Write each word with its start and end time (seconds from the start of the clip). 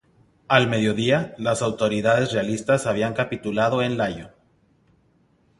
Al 0.47 0.67
mediodía, 0.67 1.35
las 1.37 1.61
autoridades 1.61 2.31
realistas 2.33 2.87
habían 2.87 3.13
capitulado 3.13 3.83
en 3.83 3.99
Lyon. 3.99 4.31